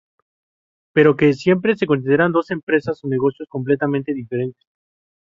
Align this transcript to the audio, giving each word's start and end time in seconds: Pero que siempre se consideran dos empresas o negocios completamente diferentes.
Pero 0.95 1.15
que 1.15 1.35
siempre 1.35 1.75
se 1.77 1.85
consideran 1.85 2.31
dos 2.31 2.49
empresas 2.49 3.03
o 3.03 3.07
negocios 3.07 3.47
completamente 3.47 4.15
diferentes. 4.15 4.67